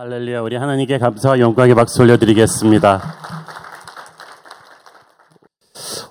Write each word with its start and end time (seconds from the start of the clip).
할렐루야, 0.00 0.42
우리 0.42 0.54
하나님께 0.54 0.96
감사와 0.98 1.40
영광의 1.40 1.74
박수 1.74 2.00
올려드리겠습니다. 2.02 3.02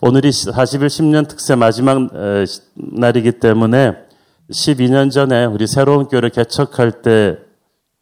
오늘이 0.02 0.30
40일 0.30 0.88
10년 0.88 1.26
특세 1.30 1.56
마지막 1.56 2.10
날이기 2.76 3.40
때문에 3.40 3.94
12년 4.52 5.10
전에 5.10 5.46
우리 5.46 5.68
새로운 5.68 6.10
교회를 6.10 6.32
개척할 6.32 7.02
때 7.02 7.38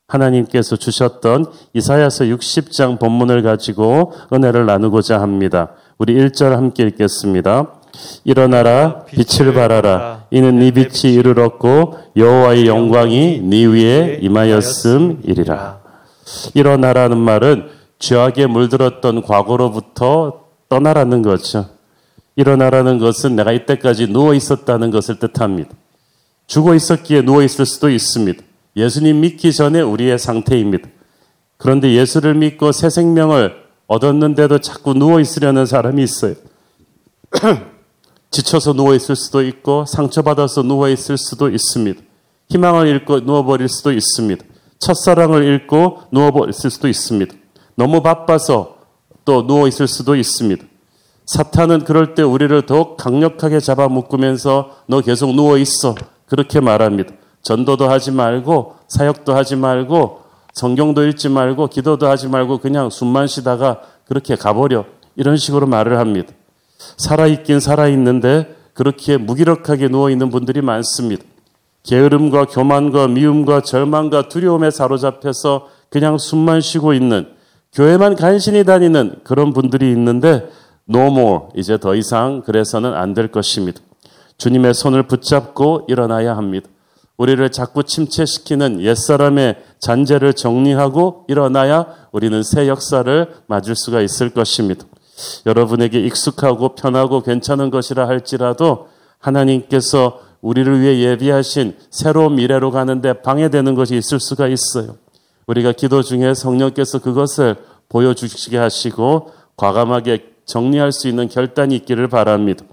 하나님께서 0.07 0.75
주셨던 0.75 1.51
이사야서 1.73 2.25
60장 2.25 2.99
본문을 2.99 3.43
가지고 3.43 4.11
은혜를 4.33 4.65
나누고자 4.65 5.21
합니다. 5.21 5.73
우리 5.99 6.15
1절 6.15 6.49
함께 6.49 6.81
읽겠습니다. 6.81 7.74
일어나라 8.23 9.05
빛을 9.05 9.53
발하라 9.53 10.25
이는 10.31 10.59
네 10.59 10.71
빛이 10.71 11.13
이르렀고 11.13 11.97
여호와의 12.15 12.67
영광이 12.67 13.41
네 13.43 13.65
위에 13.65 14.19
임하였음이리라. 14.21 15.79
일어나라는 16.53 17.17
말은 17.17 17.69
죄악에 17.99 18.47
물들었던 18.47 19.21
과거로부터 19.21 20.45
떠나라는 20.69 21.21
거죠. 21.21 21.67
일어나라는 22.35 22.99
것은 22.99 23.35
내가 23.35 23.51
이때까지 23.51 24.07
누워 24.07 24.33
있었다는 24.33 24.91
것을 24.91 25.19
뜻합니다. 25.19 25.71
죽어 26.47 26.75
있었기에 26.75 27.21
누워 27.21 27.41
있을 27.43 27.65
수도 27.65 27.89
있습니다. 27.89 28.43
예수님 28.75 29.21
믿기 29.21 29.53
전에 29.53 29.81
우리의 29.81 30.19
상태입니다. 30.19 30.89
그런데 31.57 31.93
예수를 31.93 32.33
믿고 32.35 32.71
새 32.71 32.89
생명을 32.89 33.55
얻었는데도 33.87 34.59
자꾸 34.59 34.93
누워 34.93 35.19
있으려는 35.19 35.65
사람이 35.65 36.03
있어요. 36.03 36.35
지쳐서 38.35 38.73
누워 38.73 38.93
있을 38.95 39.15
수도 39.15 39.41
있고 39.41 39.85
상처받아서 39.85 40.61
누워 40.63 40.89
있을 40.89 41.17
수도 41.17 41.49
있습니다. 41.49 42.01
희망을 42.49 42.85
잃고 42.87 43.21
누워버릴 43.21 43.69
수도 43.69 43.93
있습니다. 43.93 44.43
첫사랑을 44.77 45.45
잃고 45.45 46.01
누워버릴 46.11 46.51
수도 46.51 46.89
있습니다. 46.89 47.33
너무 47.75 48.01
바빠서 48.01 48.75
또 49.23 49.47
누워 49.47 49.69
있을 49.69 49.87
수도 49.87 50.17
있습니다. 50.17 50.65
사탄은 51.25 51.85
그럴 51.85 52.13
때 52.13 52.23
우리를 52.23 52.65
더욱 52.65 52.97
강력하게 52.97 53.61
잡아 53.61 53.87
묶으면서 53.87 54.79
너 54.87 54.99
계속 54.99 55.33
누워 55.33 55.57
있어. 55.57 55.95
그렇게 56.27 56.59
말합니다. 56.59 57.13
전도도 57.41 57.89
하지 57.89 58.11
말고 58.11 58.75
사역도 58.89 59.33
하지 59.33 59.55
말고 59.55 60.23
성경도 60.53 61.07
읽지 61.07 61.29
말고 61.29 61.67
기도도 61.67 62.09
하지 62.09 62.27
말고 62.27 62.57
그냥 62.57 62.89
숨만 62.89 63.27
쉬다가 63.27 63.79
그렇게 64.05 64.35
가버려. 64.35 64.83
이런 65.15 65.37
식으로 65.37 65.67
말을 65.67 65.99
합니다. 65.99 66.33
살아있긴 66.97 67.59
살아있는데 67.59 68.55
그렇게 68.73 69.17
무기력하게 69.17 69.87
누워있는 69.87 70.29
분들이 70.29 70.61
많습니다. 70.61 71.23
게으름과 71.83 72.45
교만과 72.45 73.07
미움과 73.07 73.61
절망과 73.61 74.27
두려움에 74.27 74.71
사로잡혀서 74.71 75.69
그냥 75.89 76.17
숨만 76.17 76.61
쉬고 76.61 76.93
있는 76.93 77.27
교회만 77.73 78.15
간신히 78.15 78.63
다니는 78.63 79.19
그런 79.23 79.53
분들이 79.53 79.91
있는데 79.91 80.49
no 80.89 81.07
more 81.07 81.39
이제 81.55 81.77
더 81.77 81.95
이상 81.95 82.41
그래서는 82.41 82.93
안 82.93 83.13
될 83.13 83.27
것입니다. 83.29 83.81
주님의 84.37 84.73
손을 84.73 85.03
붙잡고 85.03 85.85
일어나야 85.87 86.35
합니다. 86.35 86.67
우리를 87.17 87.49
자꾸 87.51 87.83
침체시키는 87.83 88.81
옛사람의 88.81 89.55
잔재를 89.79 90.33
정리하고 90.33 91.25
일어나야 91.29 91.87
우리는 92.11 92.43
새 92.43 92.67
역사를 92.67 93.33
맞을 93.47 93.75
수가 93.75 94.01
있을 94.01 94.31
것입니다. 94.31 94.85
여러분에게 95.45 95.99
익숙하고 95.99 96.75
편하고 96.75 97.21
괜찮은 97.21 97.69
것이라 97.69 98.07
할지라도 98.07 98.89
하나님께서 99.19 100.19
우리를 100.41 100.81
위해 100.81 100.99
예비하신 100.99 101.75
새로운 101.89 102.35
미래로 102.35 102.71
가는데 102.71 103.21
방해되는 103.21 103.75
것이 103.75 103.95
있을 103.95 104.19
수가 104.19 104.47
있어요. 104.47 104.97
우리가 105.47 105.71
기도 105.71 106.03
중에 106.03 106.33
성령께서 106.33 106.99
그것을 106.99 107.55
보여주시게 107.89 108.57
하시고 108.57 109.31
과감하게 109.57 110.33
정리할 110.45 110.91
수 110.91 111.07
있는 111.07 111.27
결단이 111.27 111.75
있기를 111.77 112.07
바랍니다. 112.07 112.65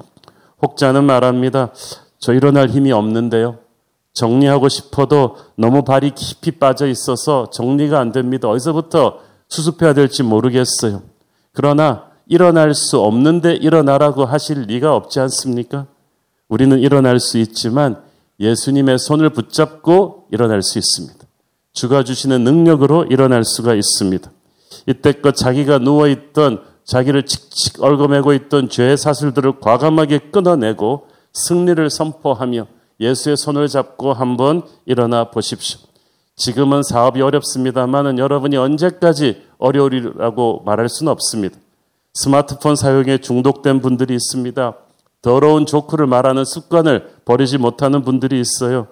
혹자는 0.60 1.04
말합니다. 1.04 1.70
저 2.18 2.32
일어날 2.32 2.68
힘이 2.68 2.92
없는데요. 2.92 3.58
정리하고 4.12 4.68
싶어도 4.68 5.36
너무 5.56 5.82
발이 5.82 6.10
깊이 6.10 6.52
빠져 6.52 6.86
있어서 6.86 7.50
정리가 7.50 7.98
안 7.98 8.12
됩니다. 8.12 8.48
어디서부터 8.48 9.20
수습해야 9.48 9.94
될지 9.94 10.22
모르겠어요. 10.22 11.02
그러나 11.52 12.11
일어날 12.32 12.72
수 12.74 12.98
없는데 12.98 13.56
일어나라고 13.56 14.24
하실 14.24 14.62
리가 14.62 14.96
없지 14.96 15.20
않습니까? 15.20 15.86
우리는 16.48 16.78
일어날 16.78 17.20
수 17.20 17.36
있지만 17.36 18.02
예수님의 18.40 18.98
손을 18.98 19.28
붙잡고 19.28 20.28
일어날 20.30 20.62
수 20.62 20.78
있습니다. 20.78 21.18
주가 21.74 22.02
주시는 22.02 22.42
능력으로 22.42 23.04
일어날 23.10 23.44
수가 23.44 23.74
있습니다. 23.74 24.30
이때껏 24.86 25.36
자기가 25.36 25.76
누워있던 25.76 26.62
자기를 26.84 27.26
칙칙 27.26 27.82
얽어매고 27.84 28.32
있던 28.32 28.70
죄의 28.70 28.96
사슬들을 28.96 29.60
과감하게 29.60 30.30
끊어내고 30.30 31.08
승리를 31.34 31.90
선포하며 31.90 32.66
예수의 32.98 33.36
손을 33.36 33.68
잡고 33.68 34.14
한번 34.14 34.62
일어나 34.86 35.24
보십시오. 35.24 35.80
지금은 36.36 36.82
사업이 36.82 37.20
어렵습니다만은 37.20 38.16
여러분이 38.16 38.56
언제까지 38.56 39.42
어려우리라고 39.58 40.62
말할 40.64 40.88
수는 40.88 41.12
없습니다. 41.12 41.58
스마트폰 42.14 42.76
사용에 42.76 43.18
중독된 43.18 43.80
분들이 43.80 44.14
있습니다. 44.14 44.74
더러운 45.22 45.66
조크를 45.66 46.06
말하는 46.06 46.44
습관을 46.44 47.08
버리지 47.24 47.58
못하는 47.58 48.02
분들이 48.02 48.40
있어요. 48.40 48.88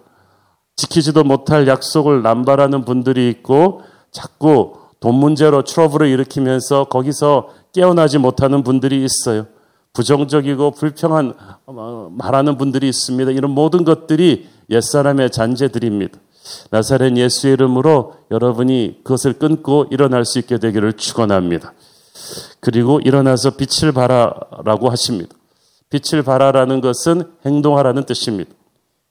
지키지도 0.76 1.24
못할 1.24 1.66
약속을 1.68 2.22
남발하는 2.22 2.84
분들이 2.84 3.28
있고 3.28 3.82
자꾸 4.10 4.74
돈 5.00 5.16
문제로 5.16 5.62
트러블을 5.62 6.08
일으키면서 6.08 6.84
거기서 6.84 7.50
깨어나지 7.72 8.18
못하는 8.18 8.62
분들이 8.62 9.04
있어요. 9.04 9.46
부정적이고 9.92 10.70
불평한 10.72 11.34
어, 11.66 12.08
말하는 12.12 12.56
분들이 12.56 12.88
있습니다. 12.88 13.32
이런 13.32 13.50
모든 13.50 13.84
것들이 13.84 14.48
옛사람의 14.70 15.30
잔재들입니다. 15.30 16.18
나사렛 16.70 17.16
예수의 17.16 17.54
이름으로 17.54 18.14
여러분이 18.30 19.00
그것을 19.04 19.34
끊고 19.34 19.86
일어날 19.90 20.24
수 20.24 20.38
있게 20.38 20.58
되기를 20.58 20.94
축원합니다. 20.94 21.74
그리고 22.60 23.00
일어나서 23.00 23.56
빛을 23.56 23.92
발하라고 23.92 24.90
하십니다. 24.90 25.34
빛을 25.90 26.22
발하라는 26.22 26.80
것은 26.80 27.22
행동하라는 27.44 28.04
뜻입니다. 28.04 28.50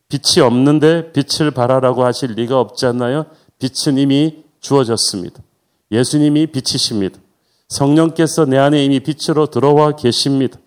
빛이 0.07 0.43
없는데 0.43 1.11
빛을 1.11 1.51
발하라고 1.51 2.03
하실 2.03 2.31
리가 2.31 2.59
없지 2.59 2.85
않나요? 2.85 3.25
빛은 3.59 3.97
이미 3.97 4.43
주어졌습니다. 4.59 5.41
예수님이 5.91 6.47
빛이십니다. 6.47 7.19
성령께서 7.67 8.45
내 8.45 8.57
안에 8.57 8.83
이미 8.83 8.99
빛으로 8.99 9.47
들어와 9.47 9.95
계십니다. 9.95 10.57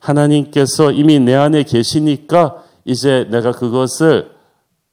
하나님께서 0.00 0.92
이미 0.92 1.18
내 1.20 1.34
안에 1.34 1.62
계시니까 1.62 2.62
이제 2.84 3.26
내가 3.30 3.52
그것을 3.52 4.32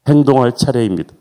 행동할 0.08 0.56
차례입니다. 0.56 1.14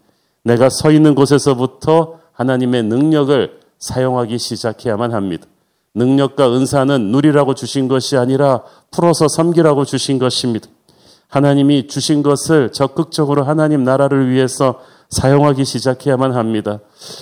내가 0.45 0.69
서 0.69 0.91
있는 0.91 1.15
곳에서부터 1.15 2.21
하나님의 2.33 2.85
능력을 2.85 3.61
사용하기 3.79 4.39
시작해야만 4.39 5.13
합니다. 5.13 5.47
능력과 5.95 6.55
은사는 6.55 7.11
누리라고 7.11 7.55
주신 7.55 7.89
것이 7.89 8.17
아니라 8.17 8.63
풀어서 8.91 9.29
섬기라고 9.29 9.85
주신 9.85 10.19
것입니다. 10.19 10.69
하나님이 11.29 11.89
주신 11.89 12.23
것을 12.23 12.73
적극적으로 12.73 13.45
하나님 13.45 13.85
나라를 13.85 14.31
위해서 14.31 14.81
사용하기 15.11 15.65
시작해야만 15.65 16.35
합니다. 16.35 16.81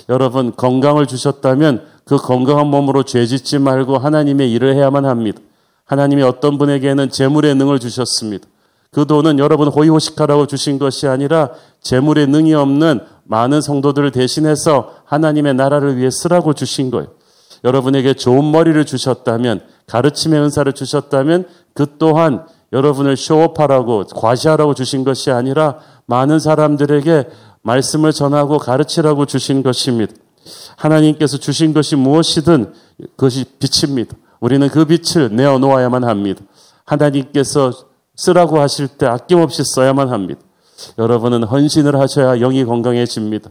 여러분, 0.09 0.55
건강을 0.55 1.07
주셨다면 1.07 1.85
그 2.05 2.17
건강한 2.17 2.67
몸으로 2.67 3.03
죄 3.03 3.25
짓지 3.25 3.59
말고 3.59 3.97
하나님의 3.97 4.51
일을 4.51 4.75
해야만 4.75 5.05
합니다. 5.05 5.41
하나님이 5.85 6.23
어떤 6.23 6.57
분에게는 6.57 7.09
재물의 7.09 7.55
능을 7.55 7.79
주셨습니다. 7.79 8.47
그 8.91 9.05
돈은 9.05 9.39
여러분 9.39 9.67
호의호식하라고 9.67 10.47
주신 10.47 10.79
것이 10.79 11.07
아니라 11.07 11.51
재물의 11.81 12.27
능이 12.27 12.53
없는 12.53 13.01
많은 13.25 13.61
성도들을 13.61 14.11
대신해서 14.11 14.95
하나님의 15.05 15.53
나라를 15.55 15.97
위해 15.97 16.09
쓰라고 16.09 16.53
주신 16.53 16.91
거예요. 16.91 17.07
여러분에게 17.63 18.13
좋은 18.13 18.51
머리를 18.51 18.83
주셨다면, 18.85 19.61
가르침의 19.87 20.41
은사를 20.41 20.71
주셨다면, 20.73 21.47
그 21.73 21.97
또한 21.97 22.45
여러분을 22.73 23.17
쇼업하라고, 23.17 24.05
과시하라고 24.07 24.73
주신 24.73 25.03
것이 25.03 25.31
아니라 25.31 25.79
많은 26.05 26.39
사람들에게 26.39 27.29
말씀을 27.61 28.13
전하고 28.13 28.57
가르치라고 28.57 29.25
주신 29.25 29.63
것입니다. 29.63 30.13
하나님께서 30.77 31.37
주신 31.37 31.73
것이 31.73 31.95
무엇이든 31.95 32.73
그것이 33.15 33.45
빛입니다. 33.59 34.15
우리는 34.39 34.67
그 34.69 34.85
빛을 34.85 35.35
내어 35.35 35.57
놓아야만 35.57 36.03
합니다. 36.03 36.41
하나님께서 36.85 37.71
쓰라고 38.15 38.59
하실 38.59 38.87
때 38.87 39.05
아낌없이 39.05 39.63
써야만 39.63 40.09
합니다. 40.09 40.41
여러분은 40.97 41.43
헌신을 41.43 41.99
하셔야 41.99 42.37
영이 42.37 42.65
건강해집니다. 42.65 43.49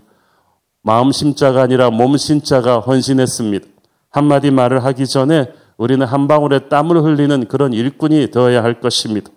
마음 0.82 1.12
심자가 1.12 1.62
아니라 1.62 1.90
몸 1.90 2.16
심자가 2.16 2.80
헌신했습니다. 2.80 3.66
한마디 4.16 4.50
말을 4.50 4.82
하기 4.82 5.06
전에 5.06 5.52
우리는 5.76 6.06
한 6.06 6.26
방울의 6.26 6.70
땀을 6.70 7.02
흘리는 7.02 7.48
그런 7.48 7.74
일꾼이 7.74 8.30
되어야 8.30 8.64
할 8.64 8.80
것입니다. 8.80 9.30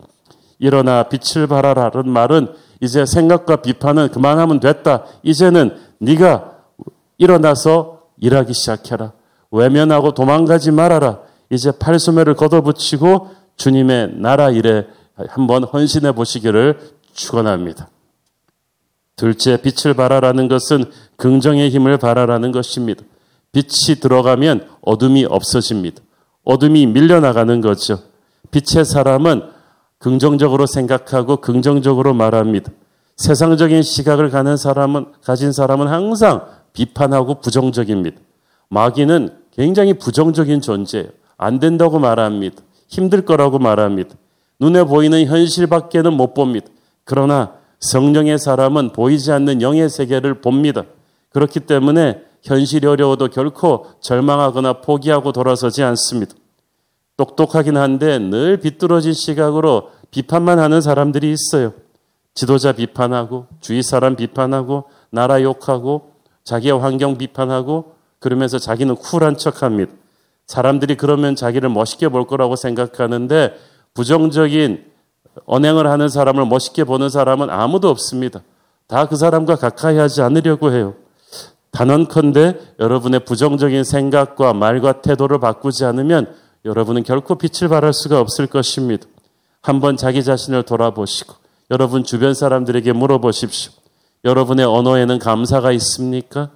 일어나 0.57 1.03
빛을 1.03 1.47
발하라는 1.47 2.09
말은 2.09 2.47
이제 2.79 3.05
생각과 3.05 3.57
비판은 3.57 4.07
그만하면 4.11 4.61
됐다. 4.61 5.03
이제는 5.21 5.75
네가 5.99 6.53
일어나서 7.17 8.03
일하기 8.19 8.53
시작해라. 8.53 9.11
외면하고 9.51 10.13
도망가지 10.13 10.71
말아라. 10.71 11.19
이제 11.49 11.73
팔소매를 11.77 12.35
걷어붙이고 12.35 13.31
주님의 13.57 14.13
나라 14.15 14.49
일에 14.49 14.87
한번 15.27 15.65
헌신해 15.65 16.13
보시기를 16.13 16.79
축원합니다. 17.11 17.89
둘째, 19.17 19.61
빛을 19.61 19.93
발하라는 19.93 20.47
것은 20.47 20.85
긍정의 21.17 21.69
힘을 21.69 21.97
발하라는 21.97 22.53
것입니다. 22.53 23.03
빛이 23.51 23.99
들어가면 23.99 24.67
어둠이 24.81 25.25
없어집니다. 25.25 26.01
어둠이 26.43 26.85
밀려나가는 26.87 27.61
거죠. 27.61 27.99
빛의 28.51 28.85
사람은 28.85 29.43
긍정적으로 29.97 30.65
생각하고 30.65 31.37
긍정적으로 31.37 32.13
말합니다. 32.13 32.71
세상적인 33.17 33.81
시각을 33.83 34.29
가는 34.29 34.55
사람은, 34.55 35.07
가진 35.23 35.51
사람은 35.51 35.87
항상 35.87 36.45
비판하고 36.73 37.41
부정적입니다. 37.41 38.17
마귀는 38.69 39.29
굉장히 39.51 39.93
부정적인 39.93 40.61
존재예요. 40.61 41.07
안 41.37 41.59
된다고 41.59 41.99
말합니다. 41.99 42.61
힘들 42.87 43.25
거라고 43.25 43.59
말합니다. 43.59 44.15
눈에 44.59 44.83
보이는 44.83 45.25
현실밖에는 45.25 46.13
못 46.13 46.33
봅니다. 46.33 46.67
그러나 47.03 47.53
성령의 47.79 48.39
사람은 48.39 48.93
보이지 48.93 49.31
않는 49.31 49.61
영의 49.61 49.89
세계를 49.89 50.41
봅니다. 50.41 50.83
그렇기 51.31 51.61
때문에 51.61 52.23
현실이 52.43 52.87
어려워도 52.87 53.27
결코 53.29 53.87
절망하거나 54.01 54.81
포기하고 54.81 55.31
돌아서지 55.31 55.83
않습니다. 55.83 56.33
똑똑하긴 57.17 57.77
한데 57.77 58.17
늘 58.17 58.57
비뚤어진 58.57 59.13
시각으로 59.13 59.91
비판만 60.11 60.59
하는 60.59 60.81
사람들이 60.81 61.31
있어요. 61.33 61.73
지도자 62.33 62.71
비판하고 62.71 63.47
주위 63.59 63.83
사람 63.83 64.15
비판하고 64.15 64.85
나라 65.09 65.41
욕하고 65.41 66.13
자기의 66.43 66.79
환경 66.79 67.17
비판하고 67.17 67.95
그러면서 68.19 68.57
자기는 68.57 68.95
쿨한 68.95 69.37
척합니다. 69.37 69.91
사람들이 70.47 70.95
그러면 70.95 71.35
자기를 71.35 71.69
멋있게 71.69 72.09
볼 72.09 72.25
거라고 72.25 72.55
생각하는데 72.55 73.55
부정적인 73.93 74.85
언행을 75.45 75.87
하는 75.87 76.09
사람을 76.09 76.45
멋있게 76.45 76.83
보는 76.85 77.09
사람은 77.09 77.49
아무도 77.49 77.89
없습니다. 77.89 78.41
다 78.87 79.05
그 79.05 79.15
사람과 79.15 79.55
가까이 79.55 79.97
하지 79.97 80.21
않으려고 80.21 80.71
해요. 80.71 80.95
단언컨대 81.71 82.75
여러분의 82.79 83.25
부정적인 83.25 83.83
생각과 83.83 84.53
말과 84.53 85.01
태도를 85.01 85.39
바꾸지 85.39 85.85
않으면 85.85 86.33
여러분은 86.65 87.03
결코 87.03 87.35
빛을 87.35 87.69
발할 87.69 87.93
수가 87.93 88.19
없을 88.19 88.47
것입니다. 88.47 89.05
한번 89.61 89.97
자기 89.97 90.23
자신을 90.23 90.63
돌아보시고 90.63 91.33
여러분 91.71 92.03
주변 92.03 92.33
사람들에게 92.33 92.93
물어보십시오. 92.93 93.71
여러분의 94.25 94.65
언어에는 94.65 95.19
감사가 95.19 95.71
있습니까? 95.73 96.49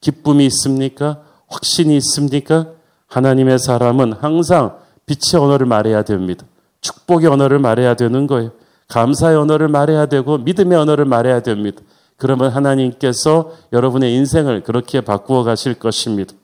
기쁨이 0.00 0.46
있습니까? 0.46 1.22
확신이 1.48 1.96
있습니까? 1.96 2.68
하나님의 3.08 3.58
사람은 3.58 4.14
항상 4.14 4.78
빛의 5.06 5.42
언어를 5.42 5.66
말해야 5.66 6.02
됩니다. 6.02 6.46
축복의 6.80 7.28
언어를 7.28 7.58
말해야 7.58 7.94
되는 7.94 8.26
거예요. 8.26 8.52
감사의 8.88 9.36
언어를 9.36 9.68
말해야 9.68 10.06
되고 10.06 10.38
믿음의 10.38 10.78
언어를 10.78 11.04
말해야 11.04 11.40
됩니다. 11.40 11.82
그러면 12.20 12.50
하나님께서 12.50 13.52
여러분의 13.72 14.14
인생을 14.14 14.62
그렇게 14.62 15.00
바꾸어 15.00 15.42
가실 15.42 15.74
것입니다. 15.74 16.34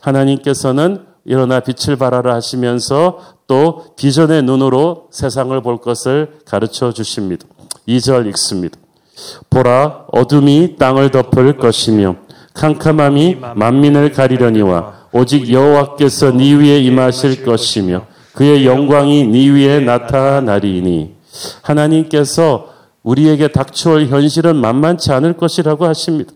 하나님께서는 0.00 1.04
일어나 1.24 1.58
빛을 1.58 1.96
발하라 1.96 2.34
하시면서 2.34 3.18
또 3.48 3.94
비전의 3.96 4.42
눈으로 4.44 5.08
세상을 5.10 5.60
볼 5.60 5.78
것을 5.78 6.38
가르쳐 6.46 6.92
주십니다. 6.92 7.46
2절 7.88 8.28
읽습니다. 8.28 8.78
보라 9.50 10.06
어둠이 10.12 10.76
땅을 10.78 11.10
덮을 11.10 11.56
것이며 11.56 12.16
캄캄함이 12.54 13.38
만민을 13.56 14.12
가리려니와 14.12 15.08
오직 15.12 15.52
여호와께서 15.52 16.30
네 16.30 16.54
위에 16.54 16.78
임하실 16.78 17.44
것이며 17.44 18.06
그의 18.34 18.64
영광이 18.66 19.26
네 19.26 19.48
위에 19.48 19.80
나타나리니 19.80 21.16
하나님께서 21.62 22.71
우리에게 23.02 23.48
닥쳐올 23.48 24.06
현실은 24.06 24.56
만만치 24.56 25.12
않을 25.12 25.36
것이라고 25.36 25.86
하십니다. 25.86 26.32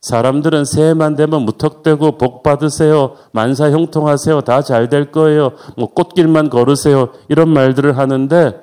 사람들은 0.00 0.64
새해만 0.64 1.14
되면 1.16 1.42
무턱대고 1.42 2.16
복 2.18 2.42
받으세요. 2.42 3.16
만사 3.32 3.70
형통하세요. 3.70 4.40
다 4.42 4.62
잘 4.62 4.88
될 4.88 5.12
거예요. 5.12 5.52
뭐 5.76 5.88
꽃길만 5.92 6.48
걸으세요. 6.50 7.10
이런 7.28 7.48
말들을 7.50 7.98
하는데 7.98 8.60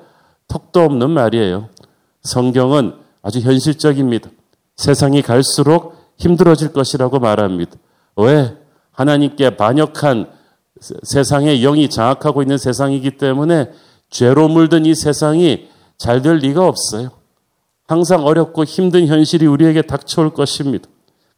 턱도 0.48 0.80
없는 0.80 1.10
말이에요. 1.10 1.68
성경은 2.22 2.94
아주 3.22 3.40
현실적입니다. 3.40 4.30
세상이 4.76 5.22
갈수록 5.22 5.96
힘들어질 6.16 6.72
것이라고 6.72 7.20
말합니다. 7.20 7.72
왜? 8.16 8.56
하나님께 8.92 9.56
반역한 9.56 10.28
세상의 11.02 11.60
영이 11.60 11.88
장악하고 11.90 12.42
있는 12.42 12.58
세상이기 12.58 13.12
때문에 13.12 13.70
죄로 14.10 14.48
물든 14.48 14.86
이 14.86 14.94
세상이 14.94 15.68
잘 15.98 16.22
될 16.22 16.36
리가 16.36 16.66
없어요. 16.66 17.10
항상 17.88 18.24
어렵고 18.24 18.64
힘든 18.64 19.06
현실이 19.06 19.46
우리에게 19.46 19.82
닥쳐올 19.82 20.34
것입니다. 20.34 20.88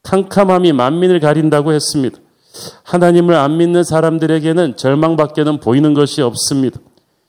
캄캄함이 0.03 0.73
만민을 0.73 1.21
가린다고 1.21 1.73
했습니다. 1.73 2.19
하나님을 2.83 3.37
안 3.37 3.57
믿는 3.57 3.85
사람들에게는 3.85 4.77
절망밖에는 4.77 5.61
보이는 5.61 5.95
것이 5.95 6.21
없습니다. 6.23 6.81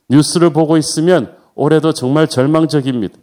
뉴스를 0.10 0.52
보고 0.52 0.76
있으면 0.76 1.36
올해도 1.54 1.94
정말 1.94 2.28
절망적입니다. 2.28 3.16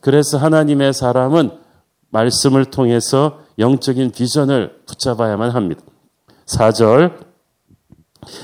그래서 0.00 0.38
하나님의 0.38 0.94
사람은 0.94 1.50
말씀을 2.10 2.64
통해서 2.64 3.40
영적인 3.58 4.12
비전을 4.12 4.72
붙잡아야만 4.86 5.50
합니다. 5.50 5.82
4절 6.46 7.12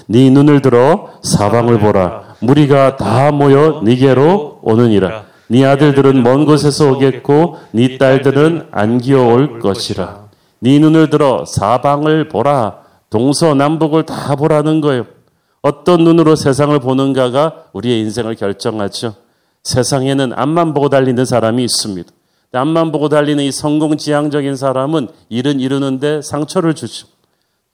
네 0.09 0.29
눈을 0.29 0.61
들어 0.61 1.11
사방을 1.23 1.79
보라 1.79 2.37
무리가 2.41 2.97
다 2.97 3.31
모여 3.31 3.81
네게로 3.83 4.61
오느니라 4.63 5.28
네 5.49 5.65
아들들은 5.65 6.23
먼 6.23 6.45
곳에서 6.45 6.93
오겠고 6.93 7.56
네 7.73 7.99
딸들은 7.99 8.69
안 8.71 8.99
기어올 8.99 9.59
것이라 9.61 10.29
네 10.61 10.79
눈을 10.79 11.11
들어 11.11 11.45
사방을 11.45 12.29
보라 12.29 12.89
동서남북을 13.11 14.05
다 14.05 14.37
보라는 14.37 14.81
거예요. 14.81 15.06
어떤 15.62 16.05
눈으로 16.05 16.37
세상을 16.37 16.79
보는가가 16.79 17.65
우리의 17.73 18.00
인생을 18.00 18.37
결정하죠. 18.37 19.15
세상에는 19.65 20.33
앞만 20.35 20.75
보고 20.75 20.89
달리는 20.89 21.25
사람이 21.25 21.65
있습니다. 21.65 22.11
앞만 22.53 22.93
보고 22.93 23.09
달리는 23.09 23.43
이 23.43 23.53
성공지향적인 23.53 24.56
사람은 24.56 25.09
일은 25.29 25.61
이루는데 25.61 26.23
상처를 26.23 26.75
주죠. 26.75 27.09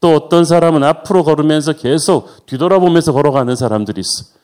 또 0.01 0.15
어떤 0.15 0.45
사람은 0.45 0.83
앞으로 0.83 1.25
걸으면서 1.25 1.73
계속 1.75 2.47
뒤돌아보면서 2.47 3.13
걸어가는 3.13 3.55
사람들이 3.55 4.01
있어. 4.01 4.35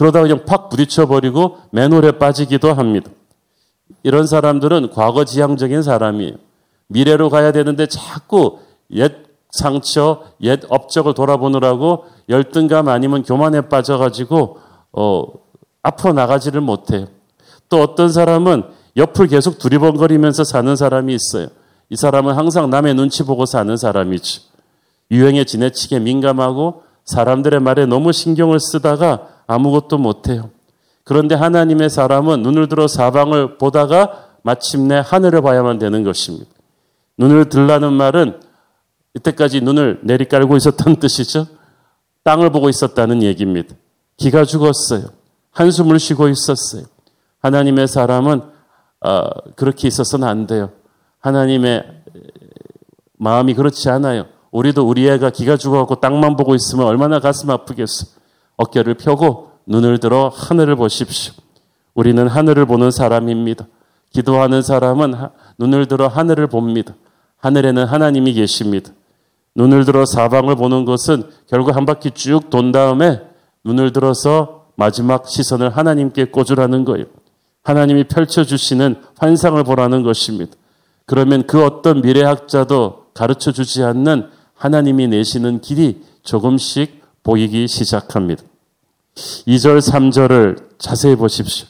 그러다 0.00 0.22
그냥 0.22 0.46
팍 0.46 0.70
부딪혀버리고 0.70 1.58
맨홀에 1.72 2.12
빠지기도 2.12 2.72
합니다. 2.72 3.10
이런 4.02 4.26
사람들은 4.26 4.92
과거 4.94 5.26
지향적인 5.26 5.82
사람이에요. 5.82 6.36
미래로 6.86 7.28
가야 7.28 7.52
되는데 7.52 7.84
자꾸 7.84 8.60
옛 8.92 9.12
상처, 9.50 10.22
옛 10.40 10.60
업적을 10.70 11.12
돌아보느라고 11.12 12.06
열등감 12.30 12.88
아니면 12.88 13.22
교만에 13.22 13.68
빠져가지고, 13.68 14.58
어, 14.92 15.24
앞으로 15.82 16.14
나가지를 16.14 16.62
못해요. 16.62 17.08
또 17.68 17.82
어떤 17.82 18.10
사람은 18.10 18.62
옆을 18.96 19.26
계속 19.26 19.58
두리번거리면서 19.58 20.44
사는 20.44 20.74
사람이 20.76 21.14
있어요. 21.14 21.48
이 21.90 21.96
사람은 21.96 22.36
항상 22.36 22.70
남의 22.70 22.94
눈치 22.94 23.22
보고 23.22 23.44
사는 23.44 23.76
사람이죠. 23.76 24.40
유행에 25.10 25.44
지나치게 25.44 25.98
민감하고 25.98 26.84
사람들의 27.04 27.60
말에 27.60 27.84
너무 27.84 28.12
신경을 28.12 28.60
쓰다가 28.60 29.28
아무것도 29.50 29.98
못해요. 29.98 30.50
그런데 31.02 31.34
하나님의 31.34 31.90
사람은 31.90 32.42
눈을 32.42 32.68
들어 32.68 32.86
사방을 32.86 33.58
보다가 33.58 34.28
마침내 34.42 35.02
하늘을 35.04 35.42
봐야만 35.42 35.78
되는 35.78 36.04
것입니다. 36.04 36.48
눈을 37.18 37.48
들라는 37.48 37.92
말은 37.92 38.40
이때까지 39.14 39.60
눈을 39.62 40.00
내리깔고 40.04 40.56
있었던 40.56 40.96
뜻이죠. 41.00 41.46
땅을 42.22 42.50
보고 42.50 42.68
있었다는 42.68 43.24
얘기입니다. 43.24 43.74
기가 44.16 44.44
죽었어요. 44.44 45.06
한숨을 45.50 45.98
쉬고 45.98 46.28
있었어요. 46.28 46.84
하나님의 47.40 47.88
사람은 47.88 48.42
어, 49.00 49.30
그렇게 49.56 49.88
있어서는 49.88 50.28
안 50.28 50.46
돼요. 50.46 50.70
하나님의 51.18 51.84
마음이 53.18 53.54
그렇지 53.54 53.88
않아요. 53.90 54.26
우리도 54.52 54.86
우리 54.86 55.08
애가 55.08 55.30
기가 55.30 55.56
죽어갖고 55.56 55.96
땅만 55.96 56.36
보고 56.36 56.54
있으면 56.54 56.86
얼마나 56.86 57.18
가슴 57.18 57.50
아프겠어. 57.50 58.19
어깨를 58.60 58.94
펴고 58.94 59.52
눈을 59.66 59.98
들어 59.98 60.28
하늘을 60.28 60.76
보십시오. 60.76 61.32
우리는 61.94 62.26
하늘을 62.26 62.66
보는 62.66 62.90
사람입니다. 62.90 63.66
기도하는 64.12 64.62
사람은 64.62 65.14
눈을 65.58 65.86
들어 65.86 66.08
하늘을 66.08 66.46
봅니다. 66.46 66.94
하늘에는 67.38 67.86
하나님이 67.86 68.34
계십니다. 68.34 68.92
눈을 69.54 69.84
들어 69.84 70.04
사방을 70.04 70.56
보는 70.56 70.84
것은 70.84 71.24
결국 71.48 71.74
한 71.74 71.86
바퀴 71.86 72.10
쭉 72.10 72.50
돈 72.50 72.70
다음에 72.70 73.22
눈을 73.64 73.92
들어서 73.92 74.66
마지막 74.76 75.28
시선을 75.28 75.70
하나님께 75.70 76.26
꽂으라는 76.26 76.84
거예요. 76.84 77.06
하나님이 77.62 78.04
펼쳐주시는 78.04 78.96
환상을 79.18 79.62
보라는 79.64 80.02
것입니다. 80.02 80.52
그러면 81.06 81.46
그 81.46 81.64
어떤 81.64 82.02
미래학자도 82.02 83.06
가르쳐 83.14 83.52
주지 83.52 83.82
않는 83.82 84.28
하나님이 84.54 85.08
내시는 85.08 85.60
길이 85.60 86.02
조금씩 86.22 87.02
보이기 87.22 87.68
시작합니다. 87.68 88.49
2절, 89.16 89.80
3절을 89.80 90.78
자세히 90.78 91.16
보십시오. 91.16 91.66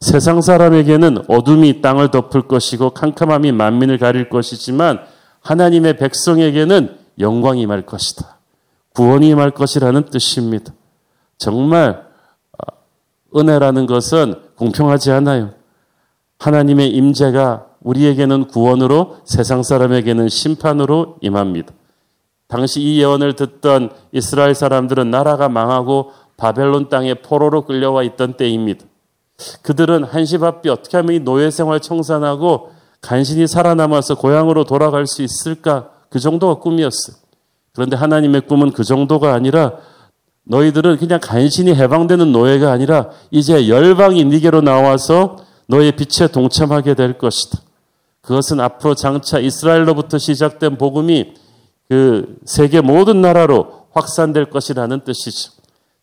세상 0.00 0.40
사람에게는 0.40 1.24
어둠이 1.28 1.80
땅을 1.80 2.10
덮을 2.10 2.42
것이고 2.42 2.90
캄캄함이 2.90 3.52
만민을 3.52 3.98
가릴 3.98 4.28
것이지만 4.28 5.00
하나님의 5.40 5.96
백성에게는 5.96 6.96
영광이 7.18 7.62
임할 7.62 7.86
것이다. 7.86 8.38
구원이 8.94 9.28
임할 9.30 9.52
것이라는 9.52 10.04
뜻입니다. 10.06 10.72
정말 11.38 12.04
어, 12.52 13.38
은혜라는 13.38 13.86
것은 13.86 14.34
공평하지 14.56 15.10
않아요. 15.10 15.52
하나님의 16.38 16.90
임재가 16.90 17.66
우리에게는 17.80 18.48
구원으로 18.48 19.18
세상 19.24 19.62
사람에게는 19.62 20.28
심판으로 20.28 21.16
임합니다. 21.20 21.72
당시 22.46 22.80
이 22.80 23.00
예언을 23.00 23.36
듣던 23.36 23.90
이스라엘 24.12 24.54
사람들은 24.54 25.10
나라가 25.10 25.48
망하고 25.48 26.12
바벨론 26.36 26.88
땅에 26.88 27.14
포로로 27.14 27.64
끌려와 27.64 28.02
있던 28.02 28.34
때입니다. 28.36 28.84
그들은 29.62 30.04
한시바삐 30.04 30.68
어떻게 30.68 30.96
하면 30.96 31.14
이 31.14 31.20
노예 31.20 31.50
생활 31.50 31.80
청산하고 31.80 32.70
간신히 33.00 33.46
살아남아서 33.46 34.16
고향으로 34.16 34.64
돌아갈 34.64 35.06
수 35.06 35.22
있을까? 35.22 35.90
그 36.08 36.18
정도가 36.18 36.60
꿈이었어요. 36.60 37.16
그런데 37.72 37.96
하나님의 37.96 38.42
꿈은 38.42 38.72
그 38.72 38.84
정도가 38.84 39.34
아니라 39.34 39.72
너희들은 40.44 40.98
그냥 40.98 41.18
간신히 41.20 41.74
해방되는 41.74 42.30
노예가 42.30 42.70
아니라 42.70 43.10
이제 43.30 43.68
열방이 43.68 44.24
니게로 44.24 44.60
나와서 44.60 45.38
너의 45.66 45.92
빛에 45.92 46.28
동참하게 46.28 46.94
될 46.94 47.18
것이다. 47.18 47.58
그것은 48.20 48.60
앞으로 48.60 48.94
장차 48.94 49.38
이스라엘로부터 49.38 50.18
시작된 50.18 50.78
복음이 50.78 51.34
그 51.88 52.36
세계 52.44 52.80
모든 52.80 53.20
나라로 53.20 53.86
확산될 53.92 54.50
것이라는 54.50 55.04
뜻이죠. 55.04 55.52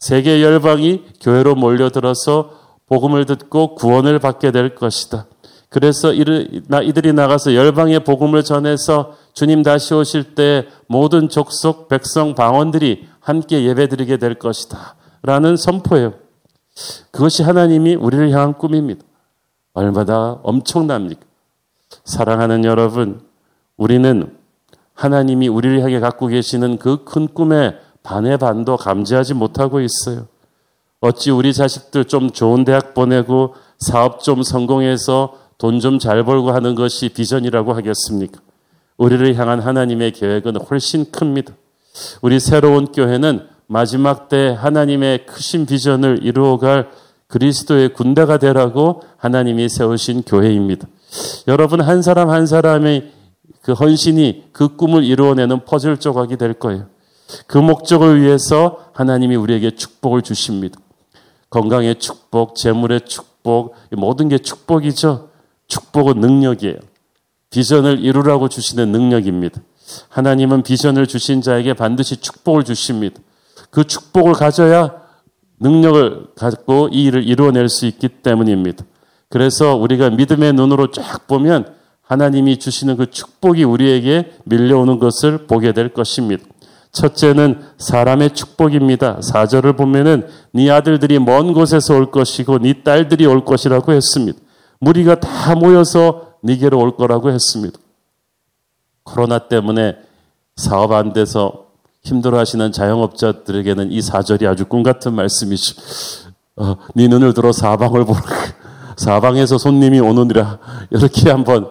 세계 0.02 0.42
열방이 0.42 1.04
교회로 1.22 1.54
몰려들어서 1.56 2.60
복음을 2.88 3.26
듣고 3.26 3.76
구원을 3.76 4.18
받게 4.20 4.52
될 4.52 4.76
것이다. 4.76 5.28
그래서 5.70 6.12
이들이 6.12 7.14
나가서 7.14 7.56
열방의 7.56 8.04
복음을 8.04 8.44
전해서 8.44 9.16
주님 9.34 9.64
다시 9.64 9.94
오실 9.94 10.36
때 10.36 10.68
모든 10.88 11.30
족속, 11.30 11.88
백성, 11.88 12.36
방언들이 12.36 13.08
함께 13.22 13.64
예배드리게 13.64 14.18
될 14.18 14.34
것이다. 14.36 14.96
라는 15.22 15.56
선포예요. 15.56 16.16
그것이 17.12 17.44
하나님이 17.44 17.96
우리를 17.96 18.32
향한 18.32 18.58
꿈입니다. 18.58 19.06
얼마나 19.74 20.40
엄청납니까? 20.44 21.22
사랑하는 22.04 22.66
여러분, 22.66 23.22
우리는 23.78 24.36
하나님이 24.94 25.48
우리를 25.48 25.80
향해 25.82 26.00
갖고 26.00 26.28
계시는 26.28 26.78
그 26.80 27.06
큰 27.06 27.28
꿈에 27.28 27.76
반의 28.04 28.38
반도 28.38 28.78
감지하지 28.78 29.34
못하고 29.34 29.80
있어요. 29.80 30.28
어찌 31.00 31.32
우리 31.32 31.54
자식들 31.54 32.06
좀 32.06 32.32
좋은 32.32 32.64
대학 32.64 32.94
보내고 32.94 33.56
사업 33.80 34.22
좀 34.22 34.44
성공해서 34.44 35.38
돈 35.58 35.80
좀 35.80 36.00
잘 36.00 36.24
벌고 36.24 36.52
하는 36.52 36.74
것이 36.74 37.10
비전이라고 37.10 37.74
하겠습니까? 37.74 38.42
우리를 38.98 39.36
향한 39.36 39.60
하나님의 39.60 40.12
계획은 40.12 40.58
훨씬 40.58 41.12
큽니다. 41.12 41.54
우리 42.22 42.40
새로운 42.40 42.88
교회는 42.88 43.48
마지막 43.68 44.28
때 44.28 44.56
하나님의 44.60 45.26
크신 45.26 45.66
비전을 45.66 46.20
이루어갈 46.24 46.90
그리스도의 47.28 47.94
군대가 47.94 48.38
되라고 48.38 49.04
하나님이 49.18 49.70
세우신 49.70 50.24
교회입니다. 50.24 50.88
여러분 51.48 51.80
한 51.82 52.02
사람 52.02 52.30
한 52.30 52.46
사람의 52.46 53.12
그 53.62 53.74
헌신이 53.74 54.50
그 54.52 54.76
꿈을 54.76 55.04
이루어내는 55.04 55.64
퍼즐 55.66 55.98
조각이 55.98 56.38
될 56.38 56.54
거예요. 56.54 56.88
그 57.48 57.58
목적을 57.58 58.22
위해서 58.22 58.86
하나님이 58.94 59.36
우리에게 59.36 59.72
축복을 59.72 60.22
주십니다. 60.22 60.80
건강의 61.50 61.96
축복, 62.00 62.56
재물의 62.56 63.02
축복, 63.02 63.76
모든 63.92 64.30
게 64.30 64.38
축복이죠. 64.38 65.30
축복은 65.68 66.20
능력이에요. 66.20 66.78
비전을 67.50 68.00
이루라고 68.00 68.48
주시는 68.48 68.92
능력입니다. 68.92 69.62
하나님은 70.10 70.64
비전을 70.64 71.08
주신 71.08 71.42
자에게 71.42 71.74
반드시 71.74 72.18
축복을 72.18 72.64
주십니다. 72.64 73.20
그 73.70 73.84
축복을 73.84 74.34
가져야 74.34 75.02
능력을 75.60 76.28
갖고 76.36 76.90
이 76.92 77.04
일을 77.06 77.28
이루어낼 77.28 77.70
수 77.70 77.86
있기 77.86 78.08
때문입니다. 78.08 78.86
그래서 79.30 79.76
우리가 79.76 80.10
믿음의 80.10 80.54
눈으로 80.54 80.92
쫙 80.92 81.28
보면 81.28 81.74
하나님이 82.02 82.60
주시는 82.60 82.98
그 82.98 83.10
축복이 83.10 83.64
우리에게 83.64 84.34
밀려오는 84.44 85.00
것을 85.00 85.48
보게 85.48 85.72
될 85.72 85.94
것입니다. 85.94 86.44
첫째는 86.92 87.62
사람의 87.78 88.34
축복입니다. 88.34 89.20
4절을 89.20 89.78
보면은 89.78 90.28
네 90.52 90.70
아들들이 90.70 91.20
먼 91.20 91.54
곳에서 91.54 91.96
올 91.96 92.12
것이고 92.12 92.60
네 92.60 92.84
딸들이 92.84 93.26
올 93.26 93.46
것이라고 93.46 93.94
했습니다. 93.94 94.38
무리가 94.80 95.20
다 95.20 95.56
모여서 95.56 96.34
네게로 96.42 96.78
올 96.78 96.96
거라고 96.96 97.32
했습니다. 97.32 97.80
코로나 99.04 99.40
때문에 99.40 99.96
사업 100.56 100.92
안 100.92 101.14
돼서 101.14 101.68
힘들어하시는 102.04 102.72
자영업자들에게는 102.72 103.92
이 103.92 104.00
4절이 104.00 104.48
아주 104.48 104.66
꿈 104.66 104.84
같은 104.84 105.14
말씀이죠. 105.14 105.76
어, 106.58 106.76
네 106.96 107.08
눈을 107.08 107.34
들어 107.34 107.52
사방을 107.52 108.06
보라. 108.06 108.22
사방에서 108.98 109.58
손님이 109.58 110.00
오느니라. 110.00 110.60
이렇게 110.90 111.30
한번 111.30 111.70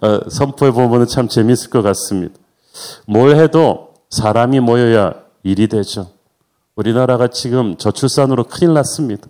어, 0.00 0.20
선포해 0.28 0.70
보면 0.70 1.06
참 1.06 1.28
재미있을 1.28 1.70
것 1.70 1.82
같습니다. 1.82 2.34
뭘 3.06 3.36
해도 3.36 3.85
사람이 4.10 4.60
모여야 4.60 5.14
일이 5.42 5.68
되죠. 5.68 6.08
우리나라가 6.74 7.28
지금 7.28 7.76
저출산으로 7.76 8.44
큰일 8.44 8.74
났습니다. 8.74 9.26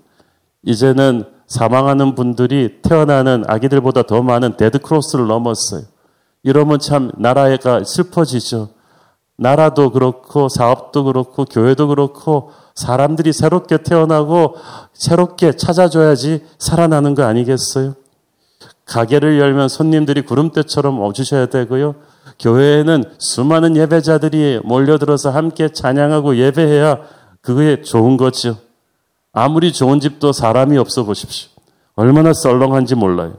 이제는 0.65 1.25
사망하는 1.47 2.15
분들이 2.15 2.81
태어나는 2.83 3.45
아기들보다 3.47 4.03
더 4.03 4.23
많은 4.23 4.57
데드크로스를 4.57 5.27
넘었어요. 5.27 5.83
이러면 6.43 6.79
참 6.79 7.11
나라가 7.17 7.85
슬퍼지죠. 7.85 8.71
나라도 9.39 9.91
그렇고 9.91 10.49
사업도 10.49 11.05
그렇고 11.05 11.45
교회도 11.45 11.89
그렇고 11.89 12.53
사람들이 12.75 13.33
새롭게 13.33 13.79
태어나고 13.79 14.57
새롭게 14.93 15.53
찾아줘야지 15.53 16.45
살아나는 16.59 17.15
거 17.15 17.25
아니겠어요? 17.25 17.95
가게를 18.87 19.39
열면 19.39 19.69
손님들이 19.69 20.23
구름대처럼 20.23 21.01
오주셔야 21.01 21.47
되고요. 21.47 21.97
교회에는 22.39 23.05
수많은 23.19 23.77
예배자들이 23.77 24.61
몰려들어서 24.65 25.31
함께 25.31 25.69
찬양하고 25.69 26.37
예배해야 26.37 27.01
그게 27.41 27.83
좋은 27.83 28.17
거죠. 28.17 28.59
아무리 29.33 29.73
좋은 29.73 30.01
집도 30.01 30.33
사람이 30.33 30.77
없어 30.79 31.05
보십시오. 31.05 31.51
얼마나 31.95 32.33
썰렁한지 32.33 32.95
몰라요. 32.95 33.39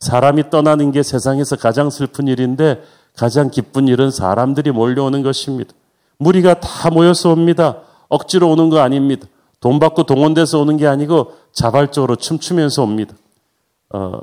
사람이 0.00 0.50
떠나는 0.50 0.92
게 0.92 1.02
세상에서 1.02 1.56
가장 1.56 1.90
슬픈 1.90 2.28
일인데 2.28 2.82
가장 3.16 3.50
기쁜 3.50 3.88
일은 3.88 4.10
사람들이 4.10 4.70
몰려오는 4.70 5.22
것입니다. 5.22 5.72
무리가 6.18 6.60
다 6.60 6.90
모여서 6.90 7.30
옵니다. 7.30 7.78
억지로 8.08 8.50
오는 8.50 8.70
거 8.70 8.80
아닙니다. 8.80 9.26
돈 9.60 9.78
받고 9.78 10.04
동원돼서 10.04 10.60
오는 10.60 10.76
게 10.76 10.86
아니고 10.86 11.32
자발적으로 11.52 12.16
춤추면서 12.16 12.82
옵니다. 12.82 13.14
어, 13.90 14.20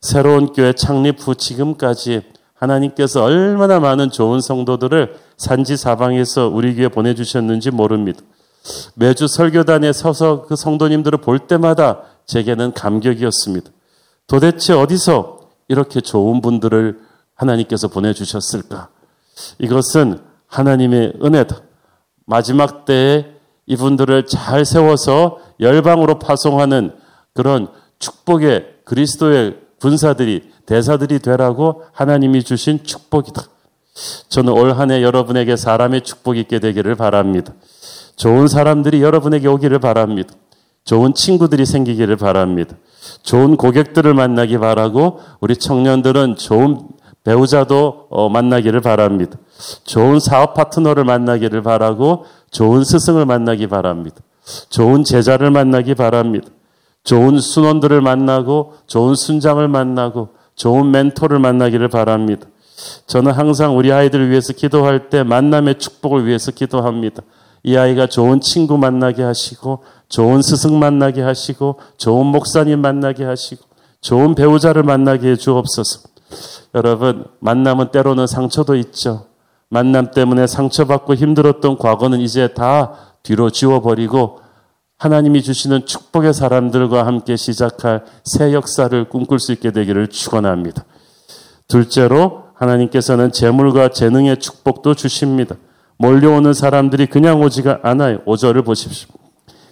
새로운 0.00 0.52
교회 0.52 0.72
창립 0.72 1.16
후 1.18 1.34
지금까지 1.34 2.22
하나님께서 2.58 3.24
얼마나 3.24 3.80
많은 3.80 4.10
좋은 4.10 4.40
성도들을 4.40 5.16
산지 5.36 5.76
사방에서 5.76 6.48
우리 6.48 6.74
교회 6.74 6.88
보내주셨는지 6.88 7.70
모릅니다. 7.70 8.20
매주 8.94 9.28
설교단에 9.28 9.92
서서 9.92 10.42
그 10.42 10.56
성도님들을 10.56 11.20
볼 11.20 11.38
때마다 11.38 12.02
제게는 12.26 12.72
감격이었습니다. 12.72 13.70
도대체 14.26 14.74
어디서 14.74 15.38
이렇게 15.68 16.00
좋은 16.00 16.40
분들을 16.40 17.00
하나님께서 17.34 17.88
보내주셨을까? 17.88 18.88
이것은 19.58 20.20
하나님의 20.46 21.14
은혜다. 21.22 21.60
마지막 22.26 22.84
때에 22.84 23.26
이분들을 23.66 24.26
잘 24.26 24.64
세워서 24.64 25.38
열방으로 25.60 26.18
파송하는 26.18 26.92
그런 27.34 27.68
축복의 27.98 28.80
그리스도의 28.84 29.58
군사들이 29.80 30.50
대사들이 30.66 31.18
되라고 31.20 31.82
하나님이 31.92 32.42
주신 32.42 32.82
축복이다. 32.84 33.42
저는 34.28 34.52
올 34.52 34.72
한 34.72 34.90
해 34.90 35.02
여러분에게 35.02 35.56
사람의 35.56 36.02
축복이 36.02 36.40
있게 36.40 36.58
되기를 36.60 36.94
바랍니다. 36.94 37.52
좋은 38.16 38.48
사람들이 38.48 39.02
여러분에게 39.02 39.48
오기를 39.48 39.78
바랍니다. 39.78 40.34
좋은 40.84 41.14
친구들이 41.14 41.66
생기기를 41.66 42.16
바랍니다. 42.16 42.76
좋은 43.22 43.56
고객들을 43.56 44.12
만나기 44.14 44.58
바라고 44.58 45.20
우리 45.40 45.56
청년들은 45.56 46.36
좋은 46.36 46.80
배우자도 47.24 48.06
어, 48.10 48.28
만나기를 48.28 48.80
바랍니다. 48.80 49.38
좋은 49.84 50.18
사업 50.20 50.54
파트너를 50.54 51.04
만나기를 51.04 51.62
바라고 51.62 52.24
좋은 52.50 52.84
스승을 52.84 53.26
만나기 53.26 53.66
바랍니다. 53.66 54.16
좋은 54.70 55.04
제자를 55.04 55.50
만나기 55.50 55.94
바랍니다. 55.94 56.48
좋은 57.08 57.40
순원들을 57.40 58.02
만나고 58.02 58.74
좋은 58.86 59.14
순장을 59.14 59.66
만나고 59.66 60.28
좋은 60.56 60.90
멘토를 60.90 61.38
만나기를 61.38 61.88
바랍니다. 61.88 62.46
저는 63.06 63.32
항상 63.32 63.78
우리 63.78 63.90
아이들을 63.90 64.28
위해서 64.28 64.52
기도할 64.52 65.08
때 65.08 65.22
만남의 65.22 65.78
축복을 65.78 66.26
위해서 66.26 66.50
기도합니다. 66.50 67.22
이 67.62 67.78
아이가 67.78 68.08
좋은 68.08 68.42
친구 68.42 68.76
만나게 68.76 69.22
하시고, 69.22 69.84
좋은 70.10 70.42
스승 70.42 70.78
만나게 70.78 71.22
하시고, 71.22 71.80
좋은 71.96 72.26
목사님 72.26 72.80
만나게 72.80 73.24
하시고, 73.24 73.62
좋은 74.02 74.34
배우자를 74.34 74.82
만나게 74.82 75.30
해 75.30 75.36
주옵소서. 75.36 76.08
여러분, 76.74 77.24
만남은 77.40 77.90
때로는 77.90 78.26
상처도 78.26 78.76
있죠. 78.76 79.24
만남 79.70 80.10
때문에 80.10 80.46
상처받고 80.46 81.14
힘들었던 81.14 81.78
과거는 81.78 82.20
이제 82.20 82.48
다 82.48 82.92
뒤로 83.22 83.48
지워버리고 83.48 84.40
하나님이 84.98 85.42
주시는 85.42 85.86
축복의 85.86 86.34
사람들과 86.34 87.06
함께 87.06 87.36
시작할 87.36 88.02
새 88.24 88.52
역사를 88.52 89.08
꿈꿀 89.08 89.38
수 89.38 89.52
있게 89.52 89.70
되기를 89.70 90.08
축원합니다. 90.08 90.84
둘째로 91.68 92.46
하나님께서는 92.54 93.30
재물과 93.30 93.90
재능의 93.90 94.38
축복도 94.38 94.94
주십니다. 94.94 95.54
몰려오는 95.98 96.52
사람들이 96.52 97.06
그냥 97.06 97.40
오지가 97.40 97.78
않아요. 97.84 98.18
오절을 98.24 98.62
보십시오. 98.62 99.08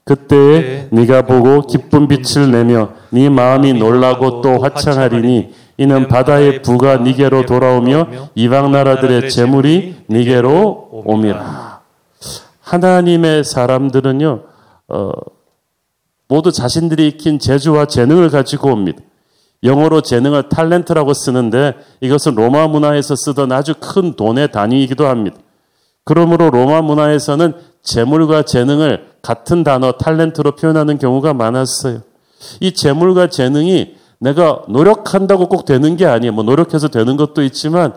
그때에 0.04 0.88
네. 0.92 1.06
가 1.06 1.22
보고 1.22 1.62
기쁜 1.62 2.06
빛을 2.06 2.52
내며 2.52 2.90
네 3.10 3.28
마음이 3.28 3.72
놀라고 3.72 4.40
또 4.40 4.58
화창하리니 4.60 5.52
이는 5.78 6.06
바다의 6.06 6.62
부가 6.62 6.98
니게로 6.98 7.46
돌아오며 7.46 8.30
이방 8.36 8.70
나라들의 8.70 9.28
재물이 9.28 10.04
니게로 10.08 11.02
옴이라. 11.04 11.80
하나님의 12.60 13.42
사람들은요, 13.42 14.42
어, 14.88 15.10
모두 16.28 16.52
자신들이 16.52 17.08
익힌 17.08 17.38
재주와 17.38 17.86
재능을 17.86 18.30
가지고 18.30 18.72
옵니다. 18.72 19.00
영어로 19.62 20.00
재능을 20.00 20.44
탤런트라고 20.48 21.14
쓰는데 21.14 21.74
이것은 22.00 22.34
로마 22.34 22.68
문화에서 22.68 23.16
쓰던 23.16 23.52
아주 23.52 23.74
큰 23.80 24.14
돈의 24.14 24.52
단위이기도 24.52 25.06
합니다. 25.06 25.38
그러므로 26.04 26.50
로마 26.50 26.82
문화에서는 26.82 27.54
재물과 27.82 28.42
재능을 28.42 29.08
같은 29.22 29.64
단어 29.64 29.92
탤런트로 29.92 30.56
표현하는 30.56 30.98
경우가 30.98 31.34
많았어요. 31.34 32.02
이 32.60 32.72
재물과 32.72 33.28
재능이 33.28 33.96
내가 34.18 34.62
노력한다고 34.68 35.48
꼭 35.48 35.64
되는 35.64 35.96
게 35.96 36.06
아니에요. 36.06 36.32
뭐 36.32 36.44
노력해서 36.44 36.88
되는 36.88 37.16
것도 37.16 37.42
있지만 37.42 37.92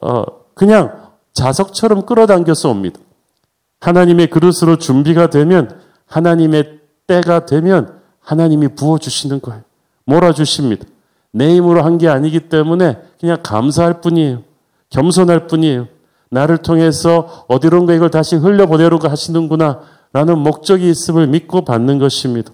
어 0.00 0.24
그냥 0.54 1.10
자석처럼 1.32 2.06
끌어당겨서 2.06 2.70
옵니다. 2.70 3.00
하나님의 3.80 4.28
그릇으로 4.28 4.78
준비가 4.78 5.28
되면 5.28 5.83
하나님의 6.14 6.78
때가 7.08 7.44
되면 7.46 7.98
하나님이 8.20 8.68
부어 8.76 8.98
주시는 8.98 9.40
거예요. 9.40 9.62
몰아 10.06 10.32
주십니다. 10.32 10.86
내 11.32 11.54
힘으로 11.56 11.82
한 11.82 11.98
게 11.98 12.08
아니기 12.08 12.40
때문에 12.48 12.98
그냥 13.18 13.38
감사할 13.42 14.00
뿐이에요. 14.00 14.42
겸손할 14.90 15.48
뿐이에요. 15.48 15.88
나를 16.30 16.58
통해서 16.58 17.44
어디론가 17.48 17.94
이걸 17.94 18.10
다시 18.10 18.36
흘려보내려고 18.36 19.08
하시는구나 19.08 19.80
라는 20.12 20.38
목적이 20.38 20.88
있음을 20.90 21.26
믿고 21.26 21.64
받는 21.64 21.98
것입니다. 21.98 22.52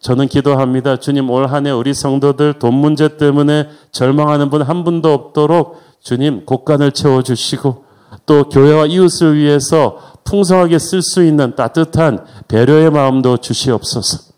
저는 0.00 0.28
기도합니다. 0.28 0.96
주님 0.98 1.30
올 1.30 1.46
한 1.46 1.66
해 1.66 1.70
우리 1.70 1.94
성도들 1.94 2.58
돈 2.58 2.74
문제 2.74 3.16
때문에 3.16 3.68
절망하는 3.90 4.50
분 4.50 4.60
한 4.62 4.84
분도 4.84 5.12
없도록 5.14 5.80
주님 6.00 6.44
곳간을 6.44 6.92
채워주시고 6.92 7.85
또 8.24 8.48
교회와 8.48 8.86
이웃을 8.86 9.36
위해서 9.36 10.00
풍성하게 10.24 10.78
쓸 10.78 11.02
수 11.02 11.22
있는 11.22 11.54
따뜻한 11.54 12.24
배려의 12.48 12.90
마음도 12.90 13.36
주시옵소서. 13.36 14.34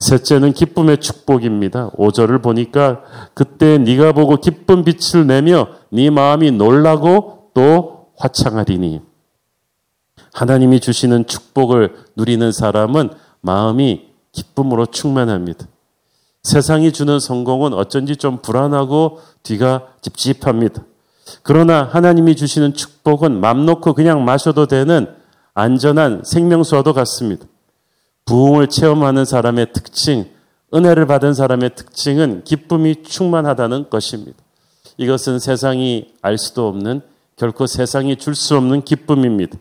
셋째는 0.00 0.52
기쁨의 0.52 0.98
축복입니다. 0.98 1.90
5절을 1.90 2.42
보니까 2.42 3.02
그때 3.34 3.78
네가 3.78 4.12
보고 4.12 4.36
기쁜 4.36 4.84
빛을 4.84 5.26
내며 5.26 5.68
네 5.90 6.10
마음이 6.10 6.52
놀라고 6.52 7.50
또 7.54 8.06
화창하리니 8.16 9.00
하나님이 10.32 10.80
주시는 10.80 11.26
축복을 11.26 11.94
누리는 12.16 12.52
사람은 12.52 13.10
마음이 13.40 14.08
기쁨으로 14.32 14.86
충만합니다. 14.86 15.66
세상이 16.44 16.92
주는 16.92 17.18
성공은 17.18 17.74
어쩐지 17.74 18.16
좀 18.16 18.38
불안하고 18.40 19.20
뒤가 19.42 19.88
찝찝합니다. 20.02 20.82
그러나 21.42 21.84
하나님이 21.84 22.36
주시는 22.36 22.74
축복은 22.74 23.40
맘 23.40 23.66
놓고 23.66 23.94
그냥 23.94 24.24
마셔도 24.24 24.66
되는 24.66 25.06
안전한 25.54 26.22
생명수와도 26.24 26.92
같습니다. 26.92 27.46
부흥을 28.24 28.68
체험하는 28.68 29.24
사람의 29.24 29.72
특징, 29.72 30.26
은혜를 30.74 31.06
받은 31.06 31.34
사람의 31.34 31.74
특징은 31.74 32.44
기쁨이 32.44 33.02
충만하다는 33.02 33.90
것입니다. 33.90 34.38
이것은 34.98 35.38
세상이 35.38 36.12
알 36.22 36.36
수도 36.38 36.68
없는 36.68 37.00
결코 37.36 37.66
세상이 37.66 38.16
줄 38.16 38.34
수 38.34 38.56
없는 38.56 38.82
기쁨입니다. 38.82 39.56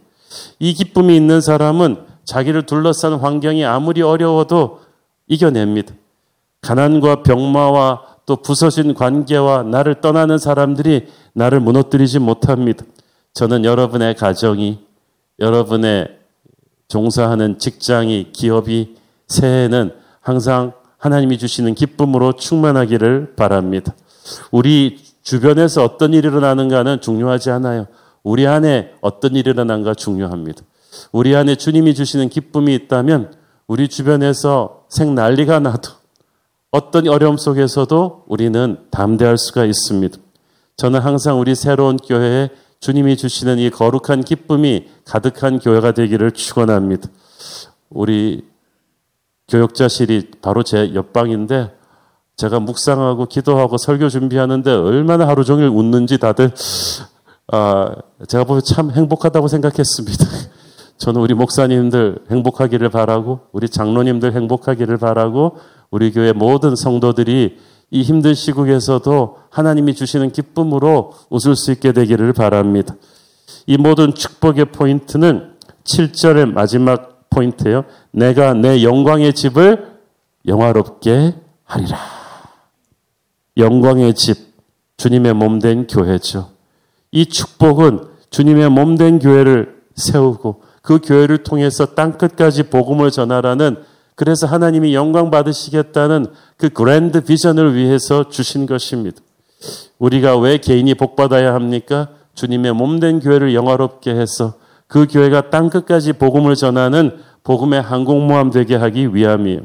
이 0.59 0.73
기쁨이 0.73 1.15
있는 1.15 1.41
사람은 1.41 2.05
자기를 2.25 2.65
둘러싼 2.65 3.13
환경이 3.13 3.63
아무리 3.63 4.01
어려워도 4.01 4.81
이겨냅니다. 5.27 5.93
가난과 6.61 7.23
병마와 7.23 8.16
또 8.27 8.35
부서진 8.35 8.93
관계와 8.93 9.63
나를 9.63 10.01
떠나는 10.01 10.37
사람들이 10.37 11.07
나를 11.33 11.61
무너뜨리지 11.61 12.19
못합니다. 12.19 12.83
저는 13.33 13.63
여러분의 13.63 14.15
가정이, 14.15 14.79
여러분의 15.39 16.09
종사하는 16.89 17.57
직장이, 17.57 18.31
기업이, 18.33 18.97
새해는 19.27 19.93
항상 20.19 20.73
하나님이 20.97 21.37
주시는 21.37 21.73
기쁨으로 21.73 22.33
충만하기를 22.33 23.35
바랍니다. 23.37 23.95
우리 24.51 24.99
주변에서 25.23 25.83
어떤 25.83 26.13
일이 26.13 26.27
일어나는가는 26.27 26.99
중요하지 26.99 27.49
않아요. 27.51 27.87
우리 28.23 28.45
안에 28.45 28.91
어떤 28.99 29.35
일이 29.35 29.51
일어난가 29.51 29.93
중요합니다. 29.93 30.63
우리 31.13 31.33
안에 31.33 31.55
주님이 31.55 31.95
주시는 31.95 32.27
기쁨이 32.27 32.75
있다면 32.75 33.35
우리 33.67 33.87
주변에서 33.87 34.85
생 34.89 35.15
난리가 35.15 35.59
나도 35.59 35.96
어떤 36.71 37.07
어려움 37.07 37.37
속에서도 37.37 38.25
우리는 38.27 38.77
담대할 38.91 39.37
수가 39.37 39.65
있습니다. 39.65 40.17
저는 40.75 40.99
항상 40.99 41.39
우리 41.39 41.55
새로운 41.55 41.97
교회에 41.97 42.49
주님이 42.79 43.17
주시는 43.17 43.57
이 43.57 43.69
거룩한 43.69 44.23
기쁨이 44.23 44.87
가득한 45.05 45.59
교회가 45.59 45.93
되기를 45.93 46.31
축원합니다. 46.31 47.09
우리 47.89 48.45
교역자실이 49.47 50.31
바로 50.41 50.61
제 50.61 50.93
옆방인데 50.93 51.73
제가 52.35 52.59
묵상하고 52.59 53.25
기도하고 53.25 53.77
설교 53.77 54.09
준비하는데 54.09 54.69
얼마나 54.71 55.27
하루 55.27 55.43
종일 55.43 55.69
웃는지 55.69 56.19
다들 56.19 56.51
아, 57.49 57.95
제가 58.27 58.43
보면 58.43 58.61
참 58.63 58.91
행복하다고 58.91 59.47
생각했습니다. 59.47 60.25
저는 60.99 61.21
우리 61.21 61.33
목사님들 61.33 62.19
행복하기를 62.29 62.89
바라고 62.89 63.39
우리 63.53 63.69
장로님들 63.69 64.33
행복하기를 64.33 64.97
바라고 64.97 65.57
우리 65.91 66.11
교회 66.11 66.33
모든 66.33 66.75
성도들이 66.75 67.57
이 67.89 68.01
힘든 68.01 68.33
시국에서도 68.33 69.37
하나님이 69.49 69.95
주시는 69.95 70.31
기쁨으로 70.31 71.13
웃을 71.29 71.55
수 71.55 71.71
있게 71.71 71.93
되기를 71.93 72.33
바랍니다. 72.33 72.95
이 73.65 73.77
모든 73.77 74.13
축복의 74.13 74.65
포인트는 74.65 75.53
7절의 75.83 76.51
마지막 76.51 77.29
포인트예요. 77.29 77.85
내가 78.11 78.53
내 78.53 78.83
영광의 78.83 79.33
집을 79.33 79.97
영화롭게 80.45 81.35
하리라. 81.63 81.97
영광의 83.55 84.13
집, 84.15 84.37
주님의 84.97 85.33
몸된 85.33 85.87
교회죠. 85.87 86.49
이 87.11 87.25
축복은 87.25 88.07
주님의 88.29 88.69
몸된 88.69 89.19
교회를 89.19 89.81
세우고 89.95 90.61
그 90.81 90.99
교회를 90.99 91.43
통해서 91.43 91.95
땅 91.95 92.17
끝까지 92.17 92.63
복음을 92.63 93.11
전하라는 93.11 93.83
그래서 94.17 94.47
하나님이 94.47 94.95
영광 94.95 95.29
받으시겠다는 95.29 96.25
그 96.57 96.69
그랜드 96.69 97.23
비전을 97.23 97.75
위해서 97.75 98.29
주신 98.29 98.65
것입니다. 98.65 99.21
우리가 99.99 100.37
왜 100.39 100.57
개인이 100.57 100.91
복 100.95 101.15
받아야 101.15 101.53
합니까? 101.53 102.09
주님의 102.33 102.73
몸된 102.73 103.19
교회를 103.19 103.53
영화롭게 103.53 104.15
해서 104.15 104.55
그 104.87 105.05
교회가 105.05 105.51
땅 105.51 105.69
끝까지 105.69 106.13
복음을 106.13 106.55
전하는 106.55 107.19
복음의 107.43 107.79
항공모함 107.79 108.49
되게 108.49 108.75
하기 108.75 109.13
위함이에요. 109.13 109.61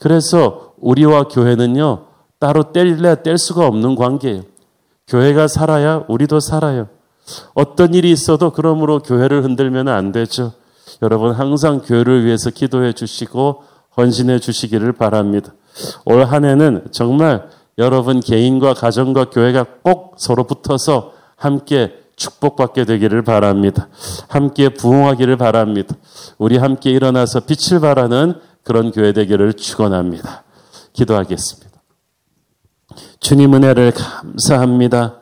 그래서 0.00 0.72
우리와 0.78 1.24
교회는요, 1.28 2.06
따로 2.38 2.72
뗄래 2.72 3.22
뗄 3.22 3.36
수가 3.36 3.66
없는 3.66 3.94
관계예요. 3.94 4.42
교회가 5.06 5.48
살아야 5.48 6.02
우리도 6.08 6.40
살아요. 6.40 6.88
어떤 7.52 7.92
일이 7.92 8.10
있어도 8.10 8.52
그러므로 8.52 9.00
교회를 9.00 9.44
흔들면 9.44 9.88
안 9.88 10.12
되죠. 10.12 10.52
여러분 11.02 11.32
항상 11.32 11.80
교회를 11.80 12.24
위해서 12.24 12.50
기도해 12.50 12.92
주시고 12.92 13.62
헌신해 13.96 14.38
주시기를 14.38 14.92
바랍니다. 14.92 15.54
올 16.04 16.24
한 16.24 16.44
해는 16.44 16.86
정말 16.90 17.48
여러분 17.78 18.20
개인과 18.20 18.74
가정과 18.74 19.30
교회가 19.30 19.64
꼭 19.82 20.14
서로 20.18 20.44
붙어서 20.44 21.12
함께 21.36 22.02
축복받게 22.16 22.86
되기를 22.86 23.22
바랍니다. 23.22 23.88
함께 24.28 24.70
부흥하기를 24.70 25.36
바랍니다. 25.36 25.94
우리 26.38 26.56
함께 26.56 26.90
일어나서 26.90 27.40
빛을 27.40 27.80
발하는 27.80 28.40
그런 28.62 28.90
교회 28.90 29.12
되기를 29.12 29.52
축원합니다. 29.52 30.44
기도하겠습니다. 30.94 31.82
주님 33.20 33.54
은혜를 33.54 33.92
감사합니다. 33.92 35.20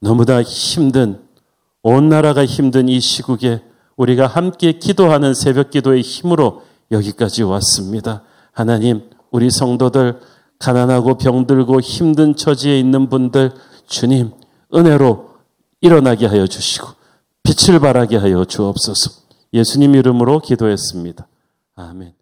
너무나 0.00 0.42
힘든 0.42 1.20
온 1.82 2.08
나라가 2.08 2.46
힘든 2.46 2.88
이 2.88 3.00
시국에 3.00 3.62
우리가 4.00 4.26
함께 4.26 4.72
기도하는 4.72 5.34
새벽 5.34 5.70
기도의 5.70 6.00
힘으로 6.00 6.62
여기까지 6.90 7.42
왔습니다. 7.42 8.22
하나님, 8.50 9.10
우리 9.30 9.50
성도들 9.50 10.20
가난하고 10.58 11.18
병들고 11.18 11.80
힘든 11.80 12.34
처지에 12.34 12.78
있는 12.78 13.10
분들 13.10 13.52
주님 13.86 14.30
은혜로 14.74 15.28
일어나게 15.82 16.24
하여 16.26 16.46
주시고 16.46 16.88
빛을 17.42 17.78
발하게 17.78 18.16
하여 18.16 18.46
주옵소서. 18.46 19.20
예수님 19.52 19.94
이름으로 19.94 20.40
기도했습니다. 20.40 21.26
아멘. 21.74 22.14